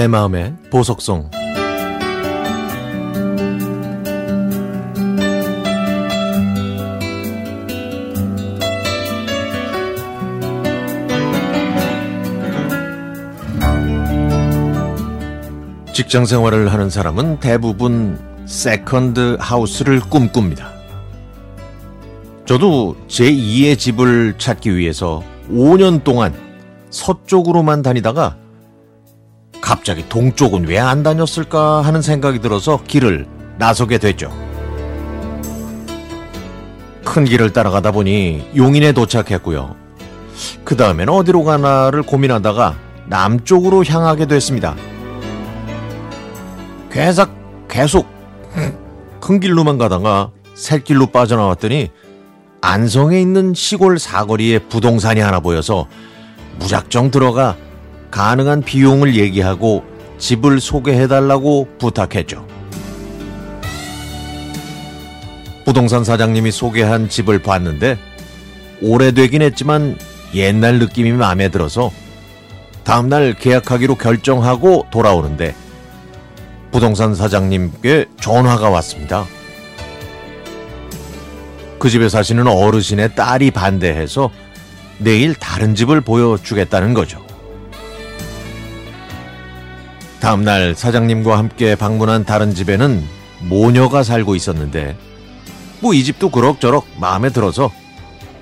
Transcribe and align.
내 0.00 0.08
마음의 0.08 0.54
보석송 0.70 1.28
직장 15.92 16.24
생활을 16.24 16.72
하는 16.72 16.88
사람은 16.88 17.40
대부분 17.40 18.18
세컨드 18.46 19.36
하우스를 19.38 20.00
꿈꿉니다. 20.00 20.70
저도 22.46 22.96
제2의 23.06 23.78
집을 23.78 24.38
찾기 24.38 24.78
위해서 24.78 25.22
5년 25.50 26.02
동안 26.04 26.32
서쪽으로만 26.88 27.82
다니다가 27.82 28.38
갑자기 29.70 30.08
동쪽은 30.08 30.66
왜 30.66 30.80
안 30.80 31.04
다녔을까 31.04 31.82
하는 31.82 32.02
생각이 32.02 32.40
들어서 32.40 32.82
길을 32.88 33.28
나서게 33.56 33.98
됐죠. 33.98 34.32
큰 37.04 37.24
길을 37.24 37.52
따라가다 37.52 37.92
보니 37.92 38.50
용인에 38.56 38.90
도착했고요. 38.90 39.76
그 40.64 40.76
다음에는 40.76 41.12
어디로 41.12 41.44
가나를 41.44 42.02
고민하다가 42.02 42.76
남쪽으로 43.06 43.84
향하게 43.84 44.26
됐습니다. 44.26 44.74
계속 46.90 47.30
계속 47.68 48.08
큰 49.20 49.38
길로만 49.38 49.78
가다가 49.78 50.32
샛길로 50.54 51.06
빠져나왔더니 51.12 51.90
안성에 52.60 53.20
있는 53.20 53.54
시골 53.54 54.00
사거리에 54.00 54.58
부동산이 54.58 55.20
하나 55.20 55.38
보여서 55.38 55.86
무작정 56.58 57.12
들어가 57.12 57.56
가능한 58.10 58.62
비용을 58.62 59.16
얘기하고 59.16 59.84
집을 60.18 60.60
소개해달라고 60.60 61.68
부탁했죠. 61.78 62.46
부동산 65.64 66.04
사장님이 66.04 66.50
소개한 66.50 67.08
집을 67.08 67.40
봤는데 67.40 67.96
오래되긴 68.82 69.42
했지만 69.42 69.96
옛날 70.34 70.78
느낌이 70.78 71.12
마음에 71.12 71.48
들어서 71.48 71.90
다음날 72.84 73.34
계약하기로 73.34 73.96
결정하고 73.96 74.86
돌아오는데 74.90 75.54
부동산 76.72 77.14
사장님께 77.14 78.06
전화가 78.20 78.70
왔습니다. 78.70 79.26
그 81.78 81.88
집에 81.88 82.08
사시는 82.08 82.46
어르신의 82.46 83.14
딸이 83.14 83.52
반대해서 83.52 84.30
내일 84.98 85.34
다른 85.34 85.74
집을 85.74 86.00
보여주겠다는 86.00 86.94
거죠. 86.94 87.29
다음날 90.20 90.74
사장님과 90.74 91.38
함께 91.38 91.74
방문한 91.74 92.24
다른 92.24 92.54
집에는 92.54 93.02
모녀가 93.40 94.02
살고 94.02 94.34
있었는데 94.34 94.96
뭐 95.80 95.94
이 95.94 96.04
집도 96.04 96.30
그럭저럭 96.30 96.86
마음에 96.98 97.30
들어서 97.30 97.70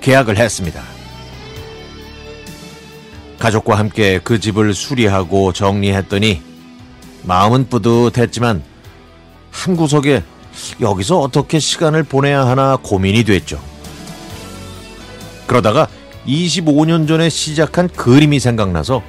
계약을 0.00 0.36
했습니다. 0.38 0.82
가족과 3.38 3.76
함께 3.76 4.20
그 4.22 4.38
집을 4.38 4.72
수리하고 4.72 5.52
정리했더니 5.52 6.40
마음은 7.24 7.68
뿌듯했지만 7.68 8.62
한 9.50 9.76
구석에 9.76 10.22
여기서 10.80 11.18
어떻게 11.18 11.58
시간을 11.58 12.04
보내야 12.04 12.46
하나 12.46 12.76
고민이 12.76 13.24
됐죠. 13.24 13.60
그러다가 15.46 15.88
25년 16.26 17.08
전에 17.08 17.28
시작한 17.28 17.88
그림이 17.88 18.38
생각나서 18.38 19.02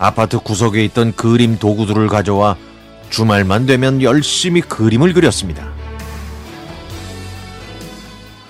아파트 0.00 0.38
구석에 0.38 0.82
있던 0.86 1.14
그림 1.14 1.58
도구들을 1.58 2.08
가져와 2.08 2.56
주말만 3.10 3.66
되면 3.66 4.00
열심히 4.00 4.62
그림을 4.62 5.12
그렸습니다. 5.12 5.68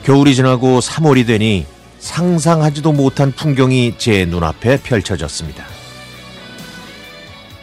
겨울이 0.05 0.37
지나고 0.37 0.79
3월이 0.79 1.27
되니 1.27 1.67
상상하지도 1.99 2.93
못한 2.93 3.33
풍경이 3.33 3.97
제 3.99 4.25
눈앞에 4.27 4.81
펼쳐졌습니다. 4.81 5.65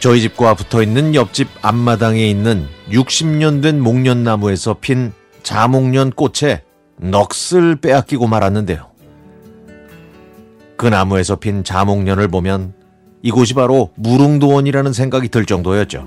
저희 0.00 0.20
집과 0.20 0.54
붙어 0.54 0.82
있는 0.82 1.14
옆집 1.14 1.48
앞마당에 1.62 2.28
있는 2.28 2.68
60년 2.90 3.62
된 3.62 3.80
목련나무에서 3.80 4.76
핀 4.80 5.12
자목련 5.42 6.10
꽃에 6.10 6.62
넋을 7.00 7.76
빼앗기고 7.76 8.26
말았는데요. 8.26 8.86
그 10.76 10.86
나무에서 10.86 11.36
핀 11.36 11.64
자목련을 11.64 12.28
보면 12.28 12.77
이곳이 13.22 13.54
바로 13.54 13.90
무릉도원이라는 13.96 14.92
생각이 14.92 15.28
들 15.28 15.44
정도였죠. 15.44 16.06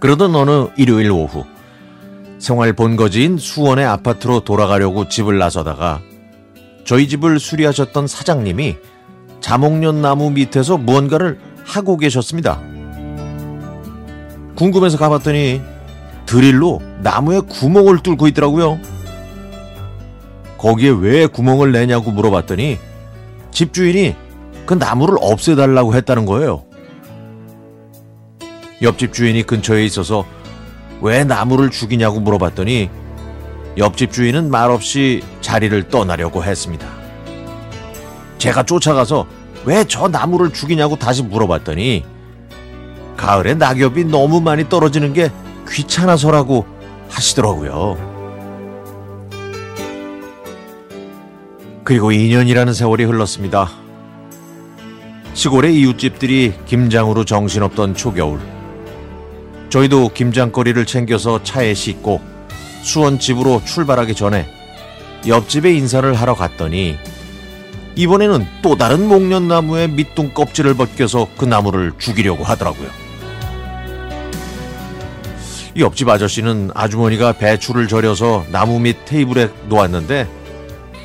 그러던 0.00 0.34
어느 0.34 0.68
일요일 0.76 1.10
오후 1.10 1.44
생활 2.38 2.74
본거지인 2.74 3.38
수원의 3.38 3.86
아파트로 3.86 4.40
돌아가려고 4.40 5.08
집을 5.08 5.38
나서다가 5.38 6.00
저희 6.84 7.08
집을 7.08 7.40
수리하셨던 7.40 8.06
사장님이 8.06 8.76
자목련 9.40 10.02
나무 10.02 10.30
밑에서 10.30 10.76
무언가를 10.76 11.38
하고 11.64 11.96
계셨습니다. 11.96 12.60
궁금해서 14.56 14.98
가봤더니 14.98 15.62
드릴로 16.26 16.82
나무에 17.00 17.40
구멍을 17.40 18.02
뚫고 18.02 18.28
있더라고요. 18.28 18.78
거기에 20.58 20.90
왜 20.90 21.26
구멍을 21.26 21.72
내냐고 21.72 22.10
물어봤더니 22.10 22.78
집주인이 23.50 24.14
그 24.66 24.74
나무를 24.74 25.16
없애달라고 25.20 25.94
했다는 25.94 26.26
거예요. 26.26 26.64
옆집 28.82 29.12
주인이 29.12 29.42
근처에 29.44 29.84
있어서 29.84 30.24
왜 31.00 31.24
나무를 31.24 31.70
죽이냐고 31.70 32.20
물어봤더니 32.20 32.88
옆집 33.76 34.12
주인은 34.12 34.50
말없이 34.50 35.22
자리를 35.40 35.88
떠나려고 35.88 36.42
했습니다. 36.44 36.86
제가 38.38 38.62
쫓아가서 38.64 39.26
왜 39.64 39.84
저 39.88 40.08
나무를 40.08 40.52
죽이냐고 40.52 40.96
다시 40.96 41.22
물어봤더니 41.22 42.04
가을에 43.16 43.54
낙엽이 43.54 44.04
너무 44.04 44.40
많이 44.40 44.68
떨어지는 44.68 45.12
게 45.12 45.30
귀찮아서라고 45.70 46.66
하시더라고요. 47.08 48.12
그리고 51.84 52.10
2년이라는 52.10 52.74
세월이 52.74 53.04
흘렀습니다. 53.04 53.70
시골의 55.44 55.78
이웃집들이 55.78 56.54
김장으로 56.64 57.26
정신없던 57.26 57.94
초겨울. 57.94 58.40
저희도 59.68 60.08
김장거리를 60.14 60.86
챙겨서 60.86 61.42
차에 61.42 61.74
싣고 61.74 62.22
수원 62.82 63.18
집으로 63.18 63.60
출발하기 63.62 64.14
전에 64.14 64.46
옆집에 65.26 65.74
인사를 65.74 66.14
하러 66.14 66.34
갔더니 66.34 66.96
이번에는 67.94 68.46
또 68.62 68.76
다른 68.76 69.06
목련나무에 69.06 69.88
밑둥 69.88 70.32
껍질을 70.32 70.72
벗겨서 70.76 71.28
그 71.36 71.44
나무를 71.44 71.92
죽이려고 71.98 72.42
하더라고요. 72.42 72.88
옆집 75.76 76.08
아저씨는 76.08 76.70
아주머니가 76.72 77.34
배추를 77.34 77.86
절여서 77.86 78.46
나무 78.50 78.80
밑 78.80 79.04
테이블에 79.04 79.50
놓았는데 79.68 80.26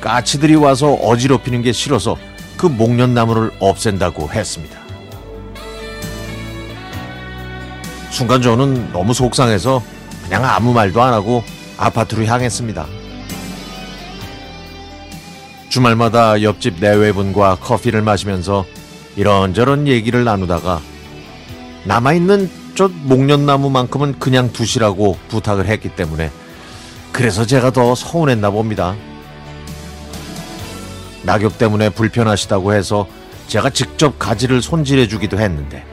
까치들이 0.00 0.54
와서 0.54 0.94
어지럽히는 0.94 1.60
게 1.60 1.72
싫어서 1.72 2.16
그 2.60 2.66
목련나무를 2.66 3.52
없앤다고 3.58 4.30
했습니다. 4.32 4.78
순간 8.10 8.42
저는 8.42 8.92
너무 8.92 9.14
속상해서 9.14 9.82
그냥 10.24 10.44
아무 10.44 10.74
말도 10.74 11.00
안 11.00 11.14
하고 11.14 11.42
아파트로 11.78 12.26
향했습니다. 12.26 12.86
주말마다 15.70 16.42
옆집 16.42 16.80
내외분과 16.80 17.56
커피를 17.62 18.02
마시면서 18.02 18.66
이런저런 19.16 19.88
얘기를 19.88 20.22
나누다가 20.24 20.82
남아있는 21.84 22.50
저 22.74 22.88
목련나무만큼은 22.88 24.18
그냥 24.18 24.52
두시라고 24.52 25.16
부탁을 25.28 25.64
했기 25.64 25.88
때문에 25.88 26.30
그래서 27.10 27.46
제가 27.46 27.70
더 27.70 27.94
서운했나 27.94 28.50
봅니다. 28.50 28.96
낙엽 31.22 31.58
때문에 31.58 31.90
불편하시다고 31.90 32.72
해서 32.72 33.06
제가 33.48 33.70
직접 33.70 34.18
가지를 34.18 34.62
손질해 34.62 35.08
주기도 35.08 35.38
했는데 35.38 35.84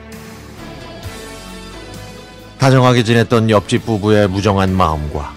다정하게 2.60 3.04
지냈던 3.04 3.50
옆집 3.50 3.86
부부의 3.86 4.28
무정한 4.30 4.76
마음과 4.76 5.34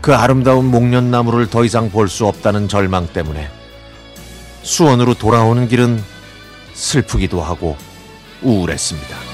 그 0.00 0.14
아름다운 0.14 0.66
목련나무를 0.66 1.48
더 1.48 1.64
이상 1.64 1.90
볼 1.90 2.08
수 2.08 2.26
없다는 2.26 2.68
절망 2.68 3.06
때문에 3.06 3.48
수원으로 4.62 5.14
돌아오는 5.14 5.68
길은 5.68 6.02
슬프기도 6.74 7.42
하고 7.42 7.76
우울했습니다. 8.42 9.29